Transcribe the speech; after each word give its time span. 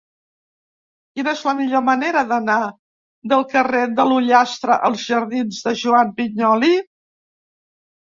Quina 1.17 1.33
és 1.35 1.41
la 1.47 1.51
millor 1.57 1.83
manera 1.89 2.23
d'anar 2.31 2.55
del 3.33 3.45
carrer 3.51 3.81
de 3.99 4.05
l'Ullastre 4.13 4.79
als 4.89 5.03
jardins 5.11 5.61
de 5.69 5.75
Joan 5.83 6.15
Vinyoli? 6.23 6.73